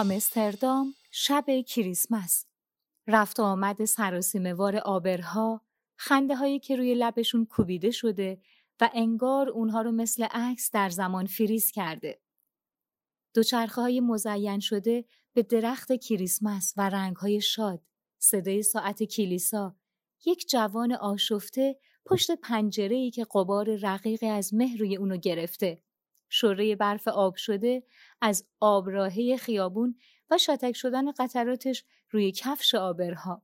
[0.00, 2.46] آمستردام شب کریسمس
[3.06, 5.60] رفت و آمد سراسیموار آبرها
[5.96, 8.40] خنده هایی که روی لبشون کوبیده شده
[8.80, 12.20] و انگار اونها رو مثل عکس در زمان فریز کرده.
[13.34, 17.82] دوچرخه های مزین شده به درخت کریسمس و رنگ های شاد،
[18.18, 19.76] صدای ساعت کلیسا،
[20.26, 21.76] یک جوان آشفته
[22.06, 25.82] پشت پنجره ای که قبار رقیقی از مه روی اونو گرفته.
[26.28, 27.82] شوره برف آب شده
[28.20, 29.98] از آبراهه خیابون
[30.30, 33.42] و شاتک شدن قطراتش روی کفش آبرها.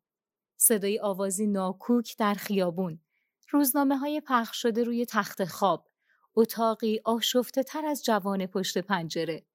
[0.56, 3.00] صدای آوازی ناکوک در خیابون.
[3.50, 5.88] روزنامه های پخش شده روی تخت خواب.
[6.36, 9.46] اتاقی آشفته تر از جوان پشت پنجره.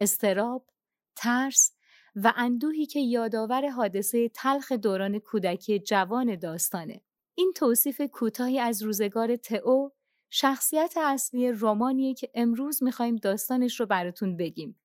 [0.00, 0.70] استراب،
[1.16, 1.72] ترس
[2.16, 7.00] و اندوهی که یادآور حادثه تلخ دوران کودکی جوان داستانه.
[7.34, 9.90] این توصیف کوتاهی از روزگار تئو
[10.30, 14.80] شخصیت اصلی رمانیه که امروز می‌خوایم داستانش رو براتون بگیم.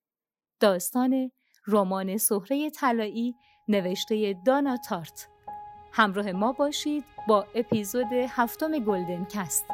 [0.59, 1.31] داستان
[1.67, 3.35] رمان سهره طلایی
[3.67, 5.27] نوشته دانا تارت.
[5.93, 9.65] همراه ما باشید با اپیزود هفتم گلدن کست.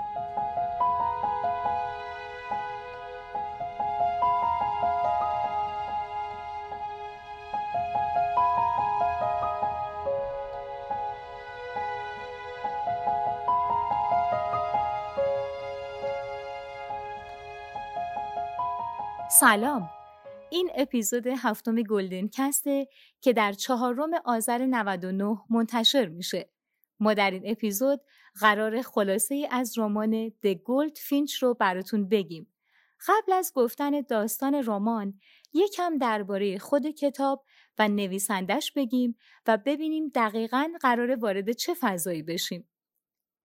[19.40, 19.90] سلام
[20.50, 22.88] این اپیزود هفتم گلدن کسته
[23.22, 26.50] که در چهارم آذر 99 منتشر میشه.
[27.00, 28.02] ما در این اپیزود
[28.40, 32.54] قرار خلاصه ای از رمان د گولد فینچ رو براتون بگیم.
[33.08, 35.20] قبل از گفتن داستان رمان
[35.54, 37.46] یکم درباره خود کتاب
[37.80, 42.70] و نویسندش بگیم و ببینیم دقیقا قرار وارد چه فضایی بشیم.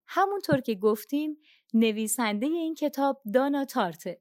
[0.07, 1.37] همونطور که گفتیم
[1.75, 4.21] نویسنده این کتاب دانا تارته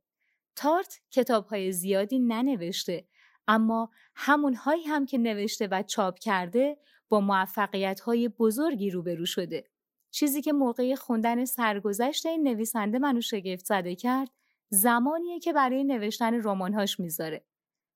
[0.55, 3.05] تارت کتابهای زیادی ننوشته
[3.47, 6.77] اما همونهایی هم که نوشته و چاپ کرده
[7.09, 9.63] با موفقیت های بزرگی روبرو شده.
[10.11, 14.29] چیزی که موقع خوندن سرگذشت این نویسنده منو شگفت زده کرد
[14.69, 17.45] زمانیه که برای نوشتن رمانهاش می‌ذاره.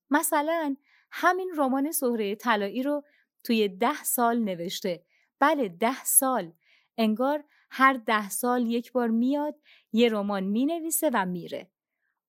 [0.10, 0.76] مثلا
[1.12, 3.04] همین رمان سهره طلایی رو
[3.44, 5.06] توی ده سال نوشته.
[5.40, 6.54] بله ده سال.
[6.98, 9.56] انگار هر ده سال یک بار میاد
[9.94, 11.72] یه رمان می‌نویسه و میره.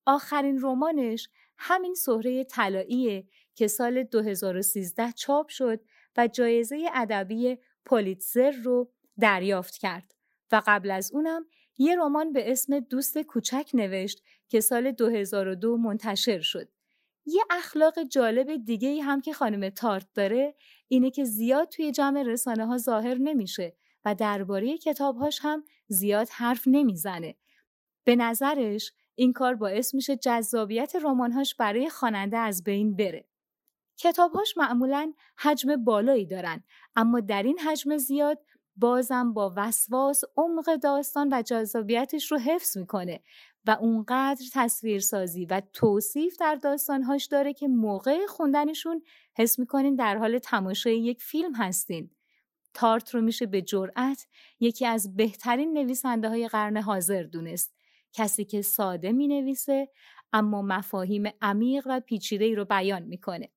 [0.06, 1.28] آخرین رمانش
[1.59, 5.81] همین سهره طلاییه که سال 2013 چاپ شد
[6.17, 10.15] و جایزه ادبی پولیتزر رو دریافت کرد
[10.53, 11.47] و قبل از اونم
[11.78, 16.69] یه رمان به اسم دوست کوچک نوشت که سال 2002 منتشر شد.
[17.27, 20.55] یه اخلاق جالب دیگه هم که خانم تارت داره
[20.88, 26.62] اینه که زیاد توی جمع رسانه ها ظاهر نمیشه و درباره کتابهاش هم زیاد حرف
[26.67, 27.34] نمی‌زنه.
[28.05, 33.25] به نظرش این کار باعث میشه جذابیت رمانهاش برای خواننده از بین بره.
[33.97, 36.62] کتابهاش معمولا حجم بالایی دارن
[36.97, 38.38] اما در این حجم زیاد
[38.76, 43.21] بازم با وسواس عمق داستان و جذابیتش رو حفظ می‌کنه
[43.66, 49.03] و اونقدر تصویرسازی و توصیف در داستانهاش داره که موقع خوندنشون
[49.37, 52.10] حس می‌کنین در حال تماشای یک فیلم هستین.
[52.75, 54.26] تارت رو میشه به جرأت
[54.60, 57.75] یکی از بهترین نویسنده های قرن حاضر دونست
[58.12, 59.89] کسی که ساده می نویسه
[60.33, 63.50] اما مفاهیم عمیق و پیچیده رو بیان می‌کنه.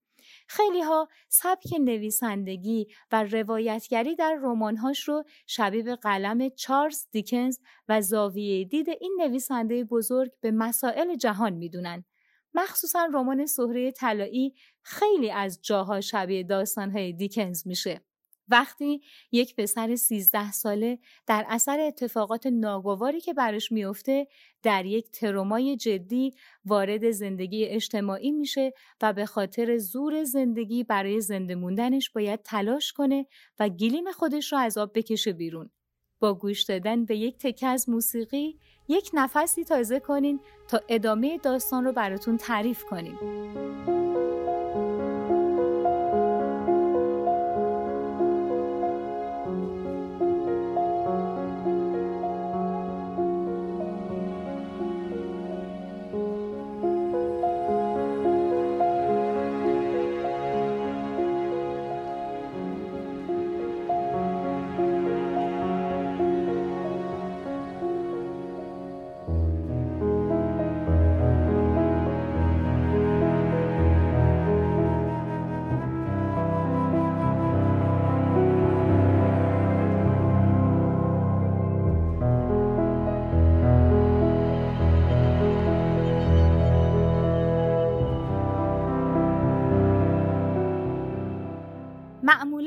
[0.47, 8.01] خیلی ها سبک نویسندگی و روایتگری در رمانهاش رو شبیه به قلم چارلز دیکنز و
[8.01, 12.05] زاویه دید این نویسنده بزرگ به مسائل جهان می‌دونن.
[12.53, 18.01] مخصوصا رمان سهره طلایی خیلی از جاها شبیه داستانهای دیکنز میشه.
[18.49, 19.01] وقتی
[19.31, 24.27] یک پسر 13 ساله در اثر اتفاقات ناگواری که برش میفته
[24.63, 26.33] در یک ترومای جدی
[26.65, 33.25] وارد زندگی اجتماعی میشه و به خاطر زور زندگی برای زنده موندنش باید تلاش کنه
[33.59, 35.69] و گلیم خودش رو از آب بکشه بیرون.
[36.19, 41.85] با گوش دادن به یک تکه از موسیقی یک نفسی تازه کنین تا ادامه داستان
[41.85, 43.98] رو براتون تعریف کنیم.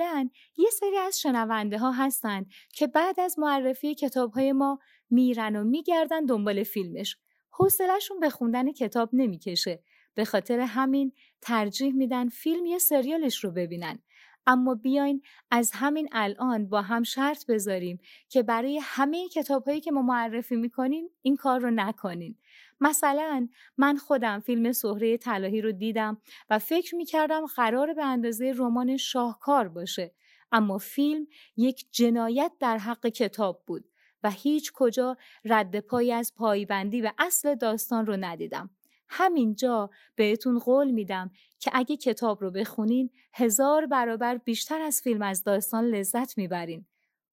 [0.03, 4.79] معمولا یه سری از شنونده ها هستن که بعد از معرفی کتاب های ما
[5.11, 7.17] میرن و میگردن دنبال فیلمش.
[7.51, 9.83] حوصلهشون به خوندن کتاب نمی‌کشه.
[10.15, 13.99] به خاطر همین ترجیح میدن فیلم یا سریالش رو ببینن.
[14.47, 19.91] اما بیاین از همین الان با هم شرط بذاریم که برای همه کتاب هایی که
[19.91, 22.39] ما معرفی می‌کنیم این کار رو نکنین.
[22.83, 26.19] مثلا من خودم فیلم سهره طلاهی رو دیدم
[26.51, 30.15] و فکر می‌کردم قرار به اندازه رمان شاهکار باشه
[30.53, 31.27] اما فیلم
[31.57, 33.85] یک جنایت در حق کتاب بود
[34.23, 38.71] و هیچ کجا رد پای از پایبندی و اصل داستان رو ندیدم.
[39.09, 45.45] همینجا بهتون قول میدم که اگه کتاب رو بخونین هزار برابر بیشتر از فیلم از
[45.45, 46.87] داستان لذت می‌برین.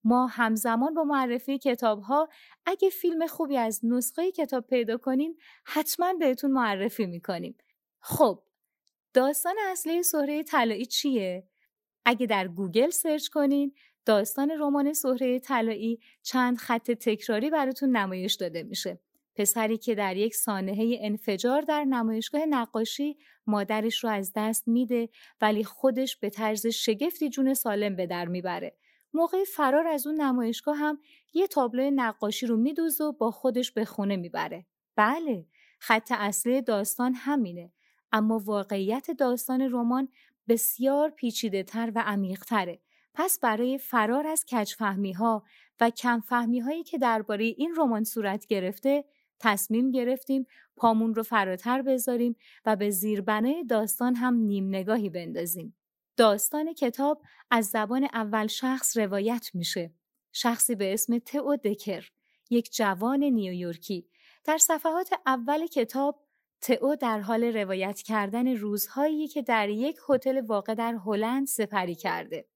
[0.10, 2.30] ما همزمان با معرفی کتاب ها
[2.66, 5.36] اگه فیلم خوبی از نسخه کتاب پیدا کنیم
[5.66, 7.58] حتما بهتون معرفی می‌کنیم.
[8.00, 8.44] خب
[9.14, 11.48] داستان اصلی سهره طلایی چیه؟
[12.06, 13.74] اگه در گوگل search کنین
[14.06, 19.00] داستان رمان سهره طلایی چند خط تکراری براتون نمایش داده میشه.
[19.36, 23.18] پسری که در یک سانحه انفجار در نمایشگاه نقاشی
[23.48, 25.10] مادرش رو از دست میده
[25.42, 28.76] ولی خودش به طرز شگفتی جون سالم به در می‌بره.
[29.14, 31.00] موقع فرار از اون نمایشگاه هم
[31.34, 34.66] یه تابلو نقاشی رو میدوز و با خودش به خونه می‌بره.
[34.96, 35.46] بله،
[35.80, 37.72] خط اصلی داستان همینه.
[38.12, 40.10] اما واقعیت داستان رمان
[40.48, 42.80] بسیار پیچیده تر و عمیق تره.
[43.14, 45.44] پس برای فرار از کجفهمی ها
[45.80, 49.06] و کمفهمی هایی که درباره این رمان صورت گرفته
[49.40, 52.36] تصمیم گرفتیم پامون رو فراتر بذاریم
[52.66, 55.76] و به زیربنای داستان هم نیم نگاهی بندازیم.
[56.20, 57.22] داستان کتاب
[57.52, 59.94] از زبان اول شخص روایت میشه.
[60.32, 62.10] شخصی به اسم تئو دکر،
[62.50, 64.08] یک جوان نیویورکی.
[64.44, 66.24] در صفحات اول کتاب
[66.62, 72.48] تئو در حال روایت کردن روزهایی که در یک هتل واقع در هلند سپری کرده.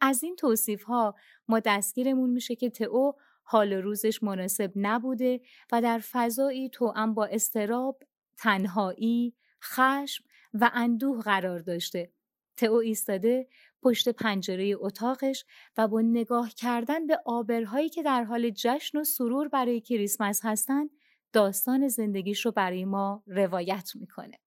[0.00, 1.14] از این توصیف ها
[1.48, 3.12] ما دستگیرمون میشه که تئو
[3.42, 5.40] حال روزش مناسب نبوده
[5.72, 8.02] و در فضایی توأم با استراب،
[8.38, 10.24] تنهایی، خشم
[10.54, 12.12] و اندوه قرار داشته.
[12.56, 13.48] تئو ایستاده
[13.82, 15.44] پشت پنجره اتاقش
[15.76, 20.90] و با نگاه کردن به آبرهایی که در حال جشن و سرور برای کریسمس هستند
[21.32, 24.38] داستان زندگیش رو برای ما روایت می‌کنه.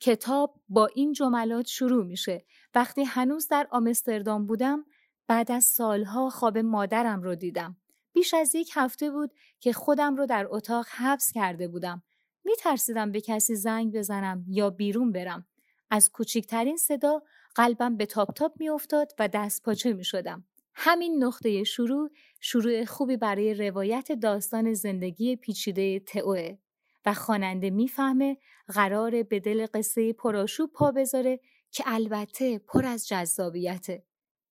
[0.00, 2.44] کتاب با این جملات شروع میشه.
[2.74, 4.84] وقتی هنوز در آمستردام بودم
[5.26, 7.76] بعد از سالها خواب مادرم رو دیدم.
[8.12, 9.30] بیش از یک هفته بود
[9.60, 12.02] که خودم رو در اتاق حبس کرده بودم.
[12.44, 15.46] می ترسیدم به کسی زنگ بزنم یا بیرون برم.
[15.90, 17.22] از کوچکترین صدا
[17.54, 20.44] قلبم به تاپ تاپ می افتاد و دست پاچه می شدم.
[20.74, 22.10] همین نقطه شروع
[22.40, 26.58] شروع خوبی برای روایت داستان زندگی پیچیده تئوه
[27.06, 28.36] و خواننده می‌فهمه
[28.68, 31.40] قرار به دل قصه پراشوب پا بذاره
[31.70, 34.04] که البته پر از جذابیته.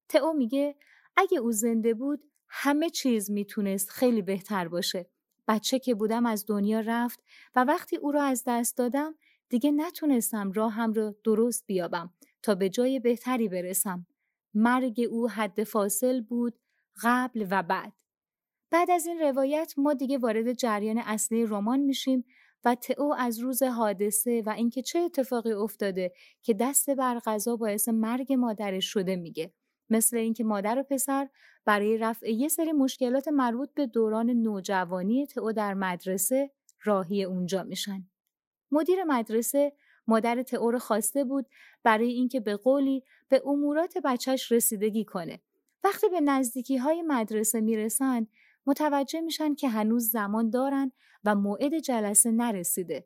[0.09, 0.75] تئو میگه
[1.17, 5.09] اگه او زنده بود همه چیز می‌تونست خیلی بهتر باشه.
[5.47, 7.23] بچه که بودم از دنیا رفت
[7.55, 9.15] و وقتی او را از دست دادم
[9.49, 12.13] دیگه نتونستم راهم را درست بیابم
[12.43, 14.07] تا به جای بهتری برسم.
[14.53, 16.59] مرگ او حد فاصل بود
[17.03, 17.93] قبل و بعد.
[18.71, 22.25] بعد از این روایت ما دیگه وارد جریان اصلی رمان میشیم
[22.65, 27.89] و تئو از روز حادثه و اینکه چه اتفاقی افتاده که دست بر غذا باعث
[27.89, 29.53] مرگ مادرش شده میگه.
[29.89, 31.29] مثل اینکه مادر و پسر
[31.65, 36.51] برای رفع یه سری مشکلات مربوط به دوران نوجوانی تئو در مدرسه
[36.83, 38.09] راهی اونجا میشن.
[38.71, 39.73] مدیر مدرسه
[40.07, 41.45] مادر تئو خواسته بود
[41.83, 45.41] برای اینکه به قولی به امورات بچهش رسیدگی کنه.
[45.83, 48.27] وقتی به نزدیکی های مدرسه می‌رسن
[48.65, 50.91] متوجه میشن که هنوز زمان دارن
[51.23, 53.05] و موعد جلسه نرسیده.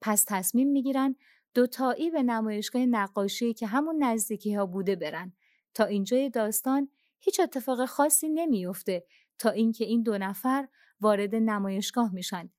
[0.00, 1.16] پس تصمیم می‌گیرن
[1.54, 5.32] دوتایی به نمایشگاه نقاشی که همون نزدیکی ها بوده برن
[5.74, 6.88] تا اینجای داستان
[7.20, 9.04] هیچ اتفاق خاصی نمیافته
[9.38, 10.68] تا اینکه این دو نفر
[11.00, 12.50] وارد نمایشگاه میشن.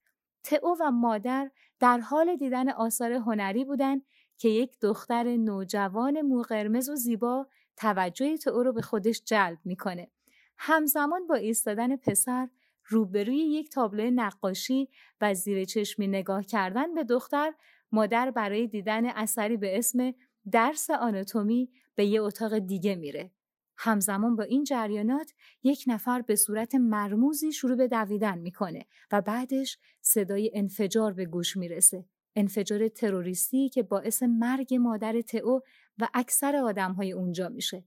[0.44, 4.02] تئو و مادر در حال دیدن آثار هنری بودند
[4.38, 7.46] که یک دختر نوجوان مو قرمز و زیبا
[7.76, 10.10] توجه تئو رو به خودش جلب می‌کنه.
[10.58, 12.48] همزمان با ایستادن پسر
[12.86, 14.88] روبروی یک تابلو نقاشی
[15.20, 17.52] و زیر چشمی نگاه کردن به دختر
[17.92, 20.14] مادر برای دیدن اثری به اسم
[20.52, 23.30] درس آناتومی به یه اتاق دیگه میره.
[23.76, 29.78] همزمان با این جریانات یک نفر به صورت مرموزی شروع به دویدن می‌کنه و بعدش
[30.00, 32.04] صدای انفجار به گوش می‌رسه.
[32.36, 35.60] انفجار تروریستی که باعث مرگ مادر تئو
[35.98, 37.84] و اکثر آدمهای اونجا میشه.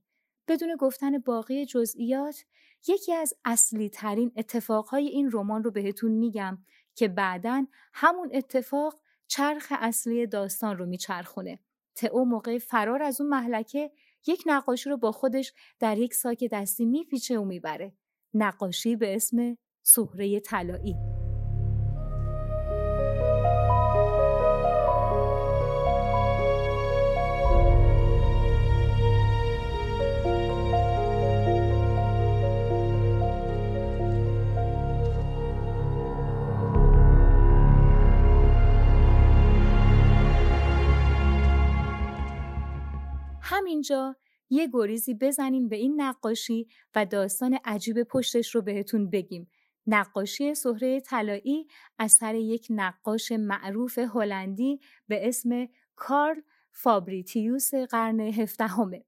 [0.48, 2.44] بدون گفتن باقی جزئیات
[2.88, 6.58] یکی از اصلی ترین اتفاقهای این رمان رو بهتون میگم
[6.94, 11.58] که بعدا همون اتفاق چرخ اصلی داستان رو میچرخونه.
[11.94, 13.90] تئو موقع فرار از اون محلکه
[14.26, 17.92] یک نقاشی رو با خودش در یک ساک دستی میپیچه و می‌بره.
[18.34, 21.17] نقاشی به اسم سهره طلایی.
[43.50, 44.16] همینجا
[44.50, 49.50] یه گریزی بزنیم به این نقاشی و داستان عجیب پشتش رو بهتون بگیم.
[49.86, 51.66] نقاشی سهره طلایی
[51.98, 56.40] اثر یک نقاش معروف هلندی به اسم کارل
[56.72, 59.04] فابریتیوس قرن هفدهمه.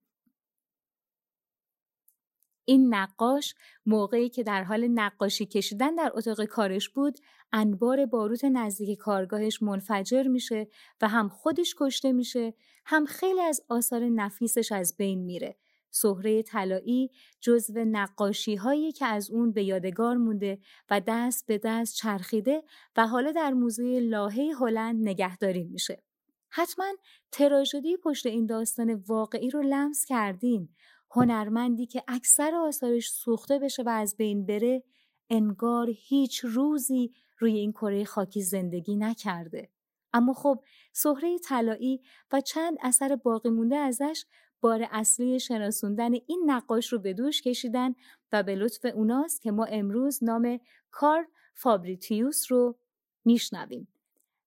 [2.70, 3.54] این نقاش
[3.86, 7.18] موقعی که در حال نقاشی کشیدن در اتاق کارش بود
[7.52, 10.68] انبار باروت نزدیک کارگاهش منفجر میشه
[11.00, 15.56] و هم خودش کشته میشه هم خیلی از آثار نفیسش از بین میره
[15.90, 17.10] سهره طلایی
[17.40, 20.58] جزو نقاشی هایی که از اون به یادگار مونده
[20.90, 22.62] و دست به دست چرخیده
[22.96, 26.02] و حالا در موزه لاهه هلند نگهداری میشه.
[26.50, 26.86] حتما
[27.32, 30.68] تراژدی پشت این داستان واقعی رو لمس کردین
[31.10, 34.82] هنرمندی که اکثر آثارش سوخته بشه و از بین بره
[35.30, 39.70] انگار هیچ روزی روی این کره خاکی زندگی نکرده.
[40.12, 42.00] اما خب سهره طلایی
[42.32, 44.24] و چند اثر باقی مونده ازش
[44.60, 47.94] بار اصلی شناسوندن این نقاش رو به دوش کشیدن
[48.32, 52.78] و به لطف اوناست که ما امروز نام کارل فابریتیوس رو
[53.24, 53.88] میشنویم.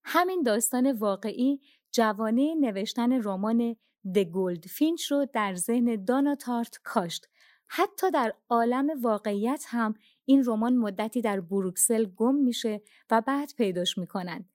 [0.03, 3.75] همین داستان واقعی جوانه نوشتن رمان
[4.15, 7.27] The Goldfinch رو در ذهن دانا تارت کاشت.
[7.67, 9.93] حتی در عالم واقعیت هم
[10.25, 12.81] این رمان مدتی در بروکسل گم میشه
[13.11, 14.45] و بعد پیداش می‌کنن.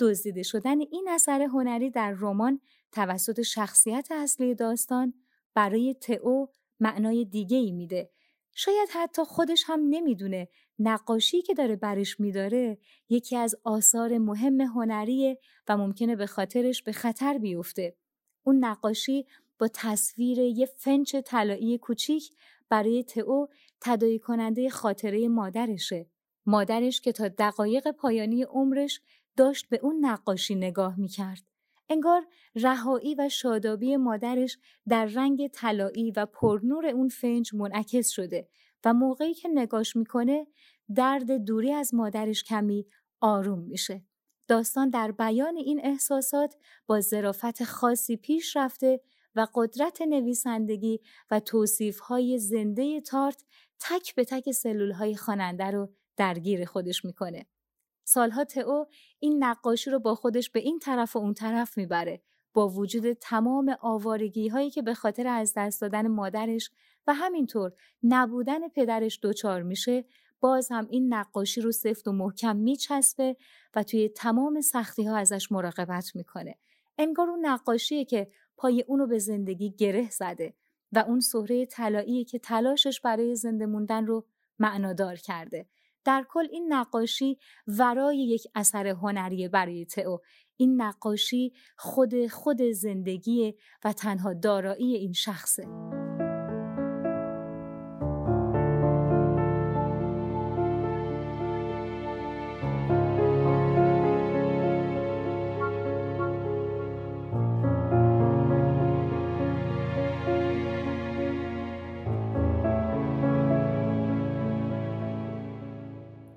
[0.00, 2.60] دزدیده شدن این اثر هنری در رمان
[2.92, 5.14] توسط شخصیت اصلی داستان
[5.54, 6.46] برای تئو
[6.80, 8.10] معنای دیگه ای میده.
[8.54, 10.48] شاید حتی خودش هم نمی‌دونه
[10.78, 15.38] نقاشی که داره برش میداره یکی از آثار مهم هنریه
[15.68, 17.96] و ممکنه به خاطرش به خطر بیفته.
[18.46, 19.26] اون نقاشی
[19.58, 22.30] با تصویر یه فنچ طلایی کوچیک
[22.68, 23.46] برای تئو
[23.80, 26.06] تدایی کننده خاطره مادرشه.
[26.46, 29.00] مادرش که تا دقایق پایانی عمرش
[29.36, 31.42] داشت به اون نقاشی نگاه می‌کرد.
[31.88, 38.48] انگار رهایی و شادابی مادرش در رنگ طلایی و پرنور اون فنج منعکس شده
[38.84, 40.46] و موقعی که نگاش می‌کنه
[40.94, 42.86] درد دوری از مادرش کمی
[43.20, 44.02] آروم میشه.
[44.48, 49.00] داستان در بیان این احساسات با ظرافت خاصی پیش رفته
[49.34, 51.00] و قدرت نویسندگی
[51.30, 53.44] و توصیفهای زنده تارت
[53.80, 57.46] تک به تک سلول های خواننده رو درگیر خودش می‌کنه.
[58.04, 58.84] سالها تئو
[59.18, 62.22] این نقاشی رو با خودش به این طرف و اون طرف می‌بره
[62.52, 66.70] با وجود تمام آوارگی هایی که به خاطر از دست دادن مادرش
[67.06, 67.72] و همینطور
[68.02, 70.04] نبودن پدرش دچار میشه
[70.40, 73.36] باز هم این نقاشی رو سفت و محکم میچسبه
[73.74, 76.58] و توی تمام سختی ها ازش مراقبت می‌کنه.
[76.98, 80.54] انگار اون نقاشیه که پای اونو به زندگی گره زده
[80.92, 84.26] و اون سهره طلایی که تلاشش برای زنده موندن رو
[84.58, 85.66] معنادار کرده.
[86.04, 90.18] در کل این نقاشی ورای یک اثر هنری برای تئو
[90.56, 96.05] این نقاشی خود خود زندگی و تنها دارایی این شخصه.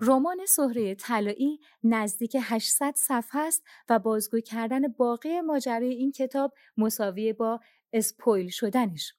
[0.02, 7.34] رمان سهره طلایی نزدیک 800 صفحه است و بازگو کردن باقی ماجرای این کتاب مساوی
[7.34, 7.60] با
[7.94, 9.14] اسپویل شدنش.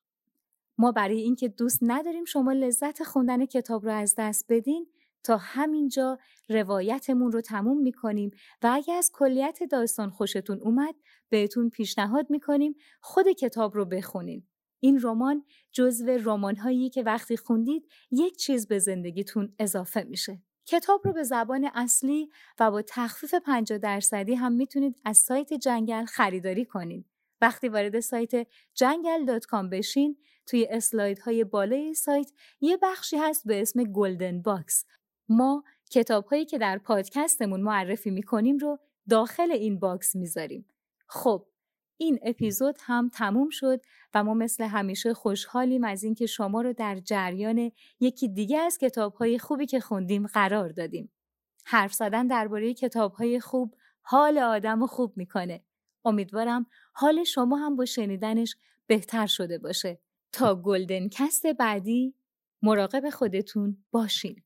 [0.78, 4.86] ما برای اینکه دوست نداریم شما لذت خوندن کتاب رو از دست بدین
[5.24, 6.18] تا همینجا
[6.48, 8.30] روایتمون رو تموم می‌کنیم
[8.62, 10.94] و اگه از کلیت داستان خوشتون اومد
[11.28, 14.46] بهتون پیشنهاد می‌کنیم خود کتاب رو بخونین.
[14.80, 20.42] این رمان جزو رمان هایی که وقتی خوندید یک چیز به زندگیتون اضافه میشه.
[20.70, 26.04] کتاب رو به زبان اصلی و با تخفیف 50 درصدی هم می‌تونید از سایت جنگل
[26.04, 27.06] خریداری کنید.
[27.40, 34.42] وقتی وارد سایت جنگل.com بشین توی اسلایدهای بالای سایت یه بخشی هست به اسم Golden
[34.42, 34.84] Box.
[35.28, 40.66] ما کتاب هایی که در پادکستمون معرفی می‌کنیم رو داخل این box می‌ذاریم.
[41.06, 41.46] خب
[42.00, 43.80] این اپیزود هم تموم شد
[44.14, 49.38] و ما مثل همیشه خوشحالیم از اینکه شما رو در جریان یکی دیگه از کتابهای
[49.38, 51.12] خوبی که خوندیم قرار دادیم.
[51.64, 55.64] حرف زدن درباره کتابهای خوب حال آدم رو خوب می‌کنه.
[56.04, 59.98] امیدوارم حال شما هم با شنیدنش بهتر شده باشه
[60.32, 62.14] تا گلدن کست بعدی
[62.62, 64.42] مراقب خودتون باشین